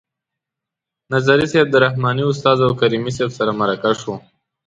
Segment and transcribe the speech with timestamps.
[1.13, 4.13] نظري صیب د رحماني استاد او کریمي صیب سره مرکه شو.